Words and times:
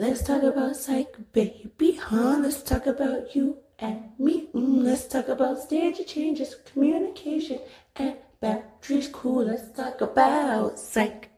Let's 0.00 0.22
talk 0.22 0.42
about 0.42 0.76
psych, 0.76 1.14
baby, 1.30 1.92
huh? 1.92 2.38
Let's 2.40 2.62
talk 2.62 2.86
about 2.86 3.36
you 3.36 3.58
and 3.78 4.18
me. 4.18 4.48
Mm, 4.54 4.82
let's 4.82 5.06
talk 5.06 5.28
about 5.28 5.60
stage 5.60 6.06
changes, 6.06 6.56
communication, 6.72 7.58
and 7.96 8.16
boundaries. 8.40 9.10
Cool. 9.12 9.44
Let's 9.44 9.70
talk 9.76 10.00
about 10.00 10.78
psych. 10.78 11.28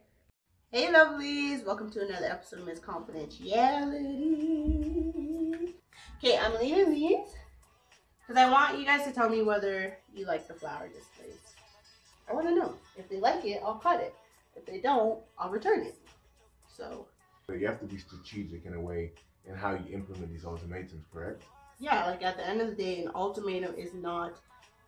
Hey, 0.71 0.87
lovelies! 0.93 1.67
Welcome 1.67 1.91
to 1.91 2.07
another 2.07 2.27
episode 2.27 2.61
of 2.61 2.67
Miss 2.67 2.79
Confidentiality. 2.79 5.73
Okay, 6.19 6.39
I'm 6.39 6.57
leaving 6.61 6.95
these 6.95 7.35
because 8.21 8.37
I 8.37 8.49
want 8.49 8.79
you 8.79 8.85
guys 8.85 9.05
to 9.09 9.13
tell 9.13 9.29
me 9.29 9.43
whether 9.43 9.99
you 10.15 10.25
like 10.25 10.47
the 10.47 10.55
flower 10.55 10.87
displays. 10.87 11.41
I 12.31 12.33
want 12.33 12.47
to 12.47 12.55
know. 12.55 12.75
If 12.97 13.09
they 13.09 13.19
like 13.19 13.45
it, 13.45 13.61
I'll 13.65 13.75
cut 13.75 13.99
it. 13.99 14.15
If 14.55 14.67
they 14.67 14.79
don't, 14.79 15.19
I'll 15.37 15.51
return 15.51 15.81
it. 15.81 15.97
So 16.69 17.09
you 17.57 17.67
have 17.67 17.81
to 17.81 17.87
be 17.87 17.99
strategic 17.99 18.65
in 18.67 18.75
a 18.75 18.81
way 18.81 19.13
in 19.47 19.55
how 19.55 19.73
you 19.73 19.93
implement 19.93 20.31
these 20.31 20.45
ultimatums, 20.45 21.05
correct? 21.13 21.45
Yeah, 21.79 22.07
like 22.07 22.23
at 22.23 22.37
the 22.37 22.47
end 22.47 22.61
of 22.61 22.69
the 22.69 22.75
day, 22.75 23.03
an 23.03 23.11
ultimatum 23.15 23.75
is 23.77 23.93
not. 23.93 24.39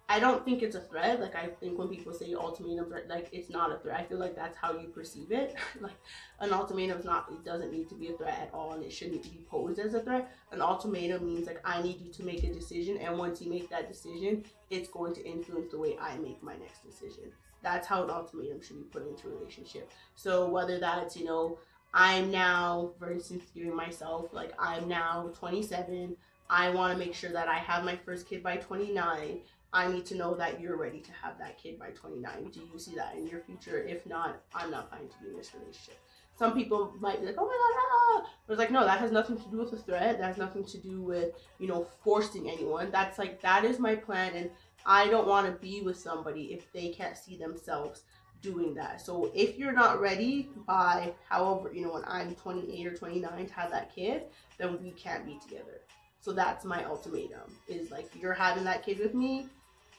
I 0.07 0.21
don't 0.21 0.45
think 0.45 0.63
it's 0.63 0.77
a 0.77 0.81
threat. 0.81 1.19
Like 1.21 1.35
I 1.35 1.49
think 1.49 1.79
when 1.79 1.89
people 1.89 2.13
say 2.13 2.35
ultimatum, 2.35 2.93
like 3.09 3.31
it's 3.33 3.51
not 3.51 3.73
a 3.73 3.79
threat. 3.79 3.99
I 3.99 4.05
feel 4.05 4.19
like 4.19 4.37
that's 4.37 4.57
how 4.57 4.73
you 4.73 4.89
perceive 4.89 5.33
it. 5.33 5.57
like 5.81 5.97
an 6.41 6.53
ultimatum 6.53 6.99
is 6.99 7.05
not. 7.05 7.27
It 7.33 7.45
doesn't 7.45 7.73
need 7.73 7.89
to 7.89 7.95
be 7.95 8.09
a 8.09 8.13
threat 8.13 8.39
at 8.39 8.51
all, 8.55 8.75
and 8.75 8.85
it 8.85 8.93
shouldn't 8.93 9.25
be 9.25 9.45
posed 9.51 9.81
as 9.81 9.95
a 9.95 10.01
threat. 10.01 10.31
An 10.53 10.61
ultimatum 10.61 11.27
means 11.27 11.47
like 11.47 11.61
I 11.65 11.83
need 11.83 12.01
you 12.01 12.13
to 12.13 12.23
make 12.23 12.45
a 12.45 12.53
decision, 12.53 12.99
and 12.99 13.19
once 13.19 13.41
you 13.41 13.51
make 13.51 13.71
that 13.71 13.89
decision, 13.89 14.45
it's 14.71 14.89
going 14.89 15.15
to 15.15 15.27
influence 15.27 15.73
the 15.73 15.79
way 15.79 15.97
I 16.01 16.17
make 16.19 16.43
my 16.43 16.55
next 16.57 16.85
decision. 16.85 17.33
That's 17.63 17.89
how 17.89 18.05
an 18.05 18.11
ultimatum 18.11 18.61
should 18.63 18.77
be 18.77 18.85
put 18.85 19.09
into 19.09 19.29
a 19.29 19.31
relationship. 19.31 19.91
So 20.15 20.49
whether 20.49 20.79
that's 20.79 21.17
you 21.17 21.25
know 21.25 21.59
I'm 21.97 22.33
now, 22.33 22.91
versus 22.99 23.41
giving 23.55 23.75
myself, 23.75 24.33
like, 24.33 24.53
I'm 24.59 24.89
now 24.89 25.31
27. 25.39 26.17
I 26.51 26.71
want 26.71 26.93
to 26.93 26.99
make 26.99 27.15
sure 27.15 27.31
that 27.31 27.47
I 27.47 27.59
have 27.59 27.85
my 27.85 27.95
first 27.95 28.29
kid 28.29 28.43
by 28.43 28.57
29. 28.57 29.41
I 29.73 29.89
need 29.89 30.05
to 30.07 30.17
know 30.17 30.35
that 30.35 30.61
you're 30.61 30.77
ready 30.77 30.99
to 30.99 31.13
have 31.23 31.39
that 31.39 31.57
kid 31.57 31.79
by 31.79 31.91
29. 31.91 32.51
Do 32.53 32.61
you 32.73 32.79
see 32.81 32.97
that 32.97 33.15
in 33.17 33.29
your 33.29 33.41
future? 33.41 33.79
If 33.79 34.07
not, 34.07 34.43
I'm 34.53 34.73
not 34.73 34.91
planning 34.91 35.09
to 35.09 35.15
be 35.23 35.31
in 35.31 35.37
this 35.37 35.53
relationship. 35.55 35.99
Some 36.37 36.55
people 36.55 36.93
might 36.99 37.21
be 37.21 37.27
like, 37.27 37.37
oh 37.39 37.47
my 37.47 37.53
god, 37.53 38.25
ah. 38.27 38.31
but 38.47 38.55
it's 38.55 38.59
like, 38.59 38.73
no, 38.73 38.85
that 38.85 38.99
has 38.99 39.13
nothing 39.13 39.37
to 39.37 39.49
do 39.51 39.59
with 39.59 39.71
the 39.71 39.77
threat. 39.77 40.19
That 40.19 40.27
has 40.27 40.37
nothing 40.37 40.65
to 40.65 40.79
do 40.79 41.01
with, 41.01 41.31
you 41.61 41.69
know, 41.69 41.87
forcing 42.03 42.51
anyone. 42.51 42.91
That's 42.91 43.21
like, 43.21 43.41
that 43.43 43.65
is 43.65 43.79
my 43.79 43.95
plan, 43.95 44.33
and 44.35 44.51
I 44.85 45.09
don't 45.09 45.29
want 45.29 45.47
to 45.47 45.53
be 45.53 45.81
with 45.81 45.97
somebody 45.97 46.53
if 46.53 46.73
they 46.73 46.89
can't 46.89 47.17
see 47.17 47.37
themselves 47.37 48.03
doing 48.45 48.75
that. 48.75 49.01
So 49.01 49.33
if 49.35 49.59
you're 49.59 49.73
not 49.73 50.01
ready 50.01 50.51
by 50.67 51.15
however, 51.29 51.73
you 51.73 51.83
know, 51.83 51.95
when 51.95 52.05
I'm 52.07 52.35
28 52.35 52.87
or 52.87 52.95
29 52.95 53.47
to 53.47 53.55
have 53.55 53.71
that 53.71 53.95
kid, 53.95 54.25
then 54.59 54.79
we 54.83 54.91
can't 54.91 55.25
be 55.25 55.39
together. 55.39 55.81
So 56.21 56.33
that's 56.33 56.65
my 56.65 56.85
ultimatum 56.85 57.51
is 57.69 57.91
like 57.91 58.11
you're 58.21 58.35
having 58.35 58.65
that 58.65 58.85
kid 58.85 58.99
with 58.99 59.15
me 59.15 59.49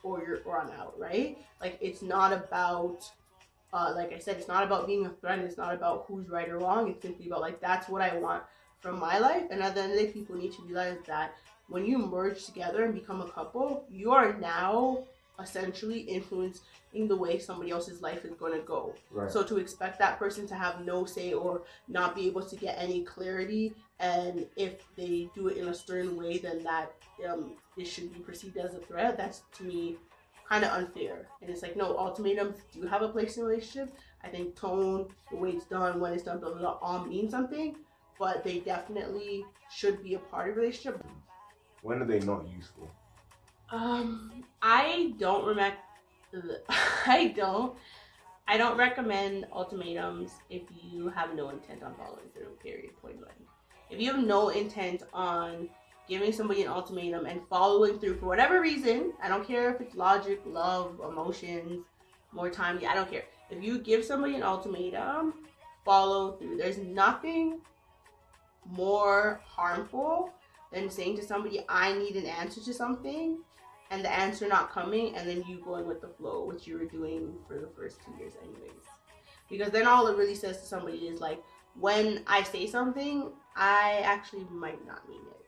or 0.04 0.24
you're 0.26 0.40
or 0.46 0.62
I'm 0.62 0.72
out, 0.80 0.98
right? 0.98 1.38
Like 1.60 1.78
it's 1.82 2.02
not 2.02 2.32
about 2.32 3.10
uh, 3.74 3.92
like 3.94 4.14
I 4.14 4.20
said, 4.20 4.38
it's 4.38 4.48
not 4.48 4.64
about 4.64 4.88
being 4.88 5.06
a 5.06 5.10
threat. 5.10 5.40
It's 5.40 5.58
not 5.58 5.74
about 5.74 6.06
who's 6.08 6.30
right 6.30 6.48
or 6.48 6.60
wrong. 6.60 6.90
It's 6.90 7.02
simply 7.02 7.28
about 7.28 7.42
like 7.42 7.60
that's 7.60 7.90
what 7.90 8.02
I 8.02 8.16
want 8.16 8.44
from 8.80 9.00
my 9.00 9.18
life. 9.18 9.44
And 9.52 9.62
at 9.62 9.76
the 9.76 9.82
end 9.82 9.92
of 9.92 9.98
the 9.98 10.06
day, 10.06 10.12
people 10.12 10.36
need 10.36 10.54
to 10.54 10.62
realize 10.62 10.98
that 11.08 11.36
when 11.68 11.86
you 11.86 11.98
merge 11.98 12.46
together 12.46 12.86
and 12.86 12.94
become 12.94 13.22
a 13.22 13.30
couple, 13.30 13.86
you 13.90 14.12
are 14.12 14.34
now 14.38 15.04
essentially 15.42 16.00
influencing 16.00 16.62
the 17.08 17.16
way 17.16 17.40
somebody 17.40 17.72
else's 17.72 18.02
life 18.02 18.24
is 18.26 18.34
going 18.36 18.54
to 18.54 18.66
go. 18.66 18.94
Right. 19.12 19.30
So 19.30 19.44
to 19.44 19.58
expect 19.58 20.00
that 20.00 20.18
person 20.18 20.48
to 20.48 20.56
have 20.56 20.86
no 20.86 21.06
say 21.06 21.34
or 21.34 21.64
not 21.88 22.16
be 22.16 22.28
able 22.28 22.44
to 22.44 22.56
get 22.56 22.78
any 22.80 23.04
clarity, 23.04 23.74
and 24.00 24.46
if 24.56 24.84
they 24.96 25.30
do 25.36 25.48
it 25.48 25.58
in 25.58 25.68
a 25.68 25.74
certain 25.74 26.16
way, 26.16 26.38
then 26.38 26.64
that 26.64 26.94
um, 27.30 27.54
it 27.78 27.86
should 27.86 28.14
be 28.14 28.20
perceived 28.20 28.58
as 28.58 28.74
a 28.74 28.80
threat. 28.80 29.18
That's 29.18 29.44
to 29.58 29.64
me 29.64 29.98
kind 30.48 30.64
of 30.64 30.72
unfair. 30.72 31.28
And 31.42 31.50
it's 31.50 31.62
like 31.62 31.76
no, 31.76 31.98
ultimatums 31.98 32.58
do 32.74 32.88
have 32.88 33.02
a 33.02 33.10
place 33.10 33.38
in 33.38 33.44
a 33.44 33.46
relationship. 33.46 33.96
I 34.24 34.28
think 34.28 34.56
tone, 34.56 35.08
the 35.30 35.38
way 35.38 35.52
it's 35.52 35.66
done, 35.66 36.00
when 36.00 36.14
it's 36.14 36.24
done, 36.24 36.40
blah, 36.40 36.50
blah, 36.50 36.60
blah, 36.60 36.78
all 36.82 37.06
mean 37.06 37.30
something, 37.30 37.76
but 38.18 38.44
they 38.44 38.60
definitely 38.60 39.46
should 39.70 40.04
be 40.04 40.16
a 40.16 40.20
part 40.20 40.50
of 40.50 40.58
a 40.58 40.60
relationship. 40.60 41.04
When 41.84 42.02
are 42.02 42.06
they 42.06 42.20
not 42.20 42.48
useful? 42.48 42.90
Um, 43.72 44.44
I 44.62 45.14
don't 45.18 45.46
recommend. 45.46 45.78
I 47.08 47.34
don't. 47.36 47.76
I 48.48 48.58
don't 48.58 48.78
recommend 48.78 49.48
ultimatums 49.52 50.32
if 50.50 50.62
you 50.92 51.10
have 51.10 51.36
no 51.36 51.50
intent 51.50 51.82
on 51.84 51.96
following 51.96 52.30
through. 52.34 52.50
Period. 52.62 52.92
Point 53.02 53.20
blank. 53.20 53.38
If 53.90 54.00
you 54.00 54.12
have 54.14 54.24
no 54.24 54.50
intent 54.50 55.04
on 55.14 55.70
giving 56.08 56.32
somebody 56.32 56.62
an 56.62 56.68
ultimatum 56.68 57.26
and 57.26 57.42
following 57.50 57.98
through 58.00 58.18
for 58.18 58.28
whatever 58.28 58.62
reason, 58.62 59.14
I 59.22 59.30
don't 59.30 59.48
care 59.48 59.74
if 59.74 59.82
it's 59.82 59.96
logic, 59.96 60.42
love, 60.46 61.02
emotions, 61.04 61.86
more 62.32 62.50
time. 62.50 62.80
I 62.88 62.94
don't 62.94 63.10
care. 63.10 63.24
If 63.50 63.64
you 63.64 63.80
give 63.80 64.04
somebody 64.04 64.36
an 64.36 64.44
ultimatum, 64.44 65.34
follow 65.84 66.34
through. 66.34 66.58
There's 66.58 66.78
nothing 66.78 67.62
more 68.66 69.42
harmful 69.44 70.32
than 70.76 70.90
saying 70.90 71.16
to 71.16 71.24
somebody, 71.24 71.66
I 71.70 71.94
need 71.94 72.18
an 72.18 72.26
answer 72.26 72.62
to 72.62 72.74
something 72.74 73.40
and 73.90 74.04
the 74.04 74.12
answer 74.12 74.48
not 74.48 74.72
coming 74.72 75.16
and 75.16 75.28
then 75.28 75.44
you 75.48 75.62
going 75.64 75.88
with 75.88 76.02
the 76.02 76.10
flow, 76.10 76.46
which 76.46 76.68
you 76.68 76.78
were 76.78 76.86
doing 76.86 77.34
for 77.48 77.60
the 77.60 77.70
first 77.76 78.00
two 78.06 78.14
years 78.20 78.34
anyways. 78.44 78.84
Because 79.50 79.72
then 79.72 79.88
all 79.88 80.08
it 80.08 80.18
really 80.18 80.36
says 80.36 80.60
to 80.60 80.66
somebody 80.66 80.98
is 80.98 81.22
like, 81.22 81.42
when 81.80 82.24
I 82.28 82.44
say 82.44 82.68
something, 82.68 83.32
I 83.56 84.02
actually 84.04 84.46
might 84.52 84.86
not 84.86 85.08
mean 85.08 85.22
it. 85.32 85.46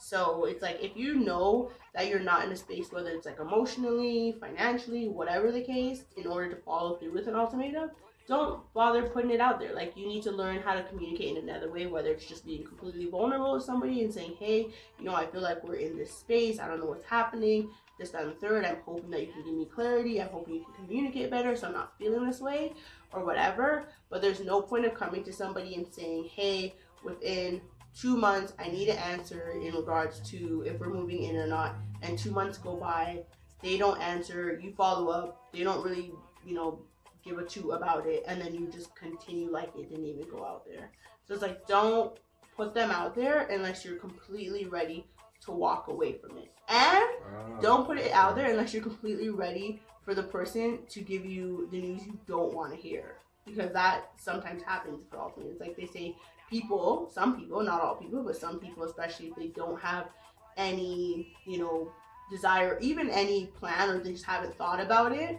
So 0.00 0.44
it's 0.44 0.60
like 0.60 0.82
if 0.82 0.96
you 0.96 1.14
know 1.14 1.70
that 1.94 2.08
you're 2.08 2.18
not 2.18 2.44
in 2.44 2.52
a 2.52 2.56
space, 2.56 2.90
whether 2.90 3.10
it's 3.10 3.26
like 3.26 3.38
emotionally, 3.38 4.36
financially, 4.40 5.08
whatever 5.08 5.52
the 5.52 5.62
case, 5.62 6.04
in 6.16 6.26
order 6.26 6.50
to 6.50 6.60
follow 6.62 6.96
through 6.96 7.12
with 7.12 7.28
an 7.28 7.36
ultimatum, 7.36 7.90
don't 8.26 8.72
bother 8.72 9.02
putting 9.02 9.30
it 9.30 9.40
out 9.40 9.60
there. 9.60 9.74
Like 9.74 9.96
you 9.96 10.06
need 10.06 10.22
to 10.22 10.30
learn 10.30 10.60
how 10.60 10.74
to 10.74 10.82
communicate 10.84 11.36
in 11.36 11.48
another 11.48 11.70
way, 11.70 11.86
whether 11.86 12.10
it's 12.10 12.24
just 12.24 12.46
being 12.46 12.64
completely 12.64 13.06
vulnerable 13.06 13.54
with 13.54 13.64
somebody 13.64 14.02
and 14.02 14.12
saying, 14.12 14.36
Hey, 14.38 14.68
you 14.98 15.04
know, 15.04 15.14
I 15.14 15.26
feel 15.26 15.42
like 15.42 15.62
we're 15.62 15.76
in 15.76 15.96
this 15.96 16.10
space, 16.10 16.58
I 16.58 16.66
don't 16.66 16.80
know 16.80 16.86
what's 16.86 17.06
happening, 17.06 17.68
this, 17.98 18.10
that, 18.10 18.24
and 18.24 18.38
third. 18.40 18.64
I'm 18.64 18.78
hoping 18.84 19.10
that 19.10 19.20
you 19.20 19.32
can 19.32 19.44
give 19.44 19.54
me 19.54 19.66
clarity. 19.66 20.20
I'm 20.22 20.28
hoping 20.28 20.54
you 20.54 20.64
can 20.64 20.86
communicate 20.86 21.30
better 21.30 21.54
so 21.54 21.68
I'm 21.68 21.74
not 21.74 21.98
feeling 21.98 22.26
this 22.26 22.40
way 22.40 22.72
or 23.12 23.24
whatever. 23.24 23.88
But 24.08 24.22
there's 24.22 24.40
no 24.40 24.62
point 24.62 24.86
of 24.86 24.94
coming 24.94 25.22
to 25.24 25.32
somebody 25.32 25.74
and 25.74 25.86
saying, 25.92 26.30
Hey, 26.34 26.74
within 27.04 27.60
two 27.94 28.16
months 28.16 28.54
I 28.58 28.68
need 28.68 28.88
an 28.88 28.98
answer 28.98 29.52
in 29.62 29.74
regards 29.74 30.20
to 30.30 30.64
if 30.66 30.80
we're 30.80 30.88
moving 30.88 31.24
in 31.24 31.36
or 31.36 31.46
not. 31.46 31.76
And 32.00 32.18
two 32.18 32.30
months 32.30 32.56
go 32.56 32.74
by, 32.76 33.20
they 33.62 33.76
don't 33.76 34.00
answer, 34.00 34.58
you 34.62 34.72
follow 34.72 35.08
up, 35.10 35.52
they 35.52 35.62
don't 35.62 35.84
really, 35.84 36.12
you 36.44 36.54
know, 36.54 36.80
give 37.24 37.38
a 37.38 37.44
two 37.44 37.72
about 37.72 38.06
it, 38.06 38.24
and 38.26 38.40
then 38.40 38.54
you 38.54 38.68
just 38.68 38.94
continue 38.94 39.50
like 39.50 39.70
it 39.76 39.88
didn't 39.88 40.06
even 40.06 40.28
go 40.28 40.44
out 40.44 40.64
there. 40.66 40.90
So 41.26 41.34
it's 41.34 41.42
like 41.42 41.66
don't 41.66 42.16
put 42.56 42.74
them 42.74 42.90
out 42.90 43.14
there 43.14 43.46
unless 43.48 43.84
you're 43.84 43.96
completely 43.96 44.66
ready 44.66 45.06
to 45.44 45.50
walk 45.50 45.88
away 45.88 46.12
from 46.14 46.38
it. 46.38 46.52
And 46.68 47.04
oh, 47.04 47.58
don't 47.60 47.86
put 47.86 47.98
it 47.98 48.12
out 48.12 48.36
there 48.36 48.50
unless 48.50 48.72
you're 48.72 48.82
completely 48.82 49.30
ready 49.30 49.80
for 50.04 50.14
the 50.14 50.22
person 50.22 50.80
to 50.88 51.00
give 51.00 51.24
you 51.24 51.68
the 51.70 51.80
news 51.80 52.06
you 52.06 52.18
don't 52.26 52.54
want 52.54 52.72
to 52.72 52.76
hear. 52.76 53.16
Because 53.46 53.72
that 53.72 54.10
sometimes 54.16 54.62
happens 54.62 55.04
for 55.10 55.18
all 55.18 55.30
things. 55.30 55.60
Like 55.60 55.76
they 55.76 55.86
say, 55.86 56.16
people, 56.48 57.10
some 57.12 57.38
people, 57.38 57.62
not 57.62 57.80
all 57.80 57.96
people, 57.96 58.22
but 58.22 58.36
some 58.36 58.58
people, 58.58 58.84
especially 58.84 59.26
if 59.26 59.36
they 59.36 59.48
don't 59.48 59.80
have 59.80 60.08
any, 60.56 61.34
you 61.44 61.58
know, 61.58 61.92
desire, 62.30 62.78
even 62.80 63.10
any 63.10 63.46
plan, 63.46 63.90
or 63.90 63.98
they 63.98 64.12
just 64.12 64.24
haven't 64.24 64.56
thought 64.56 64.80
about 64.80 65.12
it, 65.12 65.38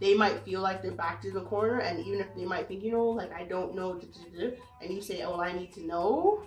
they 0.00 0.14
might 0.14 0.44
feel 0.44 0.60
like 0.60 0.82
they're 0.82 0.92
backed 0.92 1.24
in 1.24 1.34
the 1.34 1.42
corner, 1.42 1.78
and 1.80 1.98
even 2.00 2.20
if 2.20 2.34
they 2.34 2.44
might 2.44 2.68
think, 2.68 2.82
you 2.82 2.92
know, 2.92 3.08
like 3.08 3.32
I 3.32 3.44
don't 3.44 3.74
know, 3.74 4.00
and 4.80 4.94
you 4.94 5.00
say, 5.00 5.22
"Oh, 5.22 5.40
I 5.40 5.52
need 5.52 5.72
to 5.74 5.86
know," 5.86 6.42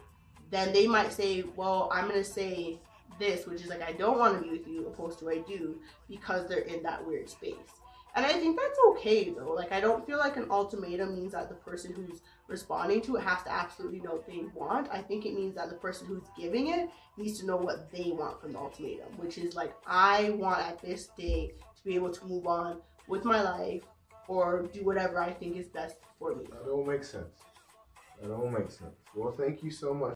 then 0.50 0.74
they 0.74 0.88
might 0.88 1.14
say, 1.14 1.44
"Well, 1.56 1.90
I'm 1.92 2.08
gonna 2.08 2.24
say 2.24 2.80
this," 3.20 3.46
which 3.46 3.62
is 3.62 3.68
like, 3.68 3.82
"I 3.82 3.94
don't 3.94 4.20
want 4.20 4.38
to 4.38 4.44
be 4.44 4.58
with 4.58 4.68
you," 4.68 4.88
opposed 4.88 5.20
to 5.20 5.30
"I 5.30 5.40
do," 5.40 5.80
because 6.10 6.48
they're 6.48 6.60
in 6.60 6.84
that 6.84 7.06
weird 7.06 7.30
space. 7.30 7.82
And 8.14 8.26
I 8.26 8.34
think 8.34 8.60
that's 8.60 8.78
okay 8.90 9.30
though. 9.30 9.54
Like 9.54 9.72
I 9.72 9.80
don't 9.80 10.06
feel 10.06 10.18
like 10.18 10.36
an 10.36 10.48
ultimatum 10.52 11.16
means 11.16 11.32
that 11.32 11.48
the 11.48 11.56
person 11.56 11.94
who's 11.94 12.22
responding 12.48 13.02
to 13.04 13.16
it 13.16 13.22
has 13.22 13.42
to 13.44 13.52
absolutely 13.52 14.02
know 14.02 14.12
what 14.12 14.28
they 14.28 14.44
want. 14.54 14.90
I 14.92 15.02
think 15.02 15.26
it 15.26 15.34
means 15.34 15.56
that 15.56 15.70
the 15.70 15.78
person 15.78 16.08
who's 16.08 16.24
giving 16.38 16.68
it 16.68 16.90
needs 17.16 17.40
to 17.40 17.46
know 17.46 17.56
what 17.56 17.90
they 17.92 18.12
want 18.12 18.42
from 18.42 18.52
the 18.54 18.60
ultimatum, 18.60 19.18
which 19.18 19.38
is 19.38 19.56
like 19.56 19.74
I 19.88 20.32
want 20.32 20.60
at 20.60 20.82
this 20.82 21.08
day 21.18 21.54
to 21.78 21.84
be 21.86 21.96
able 21.96 22.12
to 22.12 22.26
move 22.26 22.48
on 22.48 22.82
with 23.12 23.26
my 23.26 23.42
life 23.44 23.84
or 24.30 24.70
do 24.74 24.86
whatever 24.86 25.22
I 25.22 25.32
think 25.34 25.58
is 25.58 25.68
best 25.68 25.98
for 26.18 26.34
me. 26.34 26.46
That 26.50 26.72
all 26.72 26.86
makes 26.86 27.10
sense. 27.10 27.36
That 28.22 28.32
all 28.32 28.50
makes 28.50 28.80
sense. 28.80 28.96
Well, 29.14 29.34
thank 29.34 29.62
you 29.62 29.70
so 29.70 29.94
much. 29.94 30.10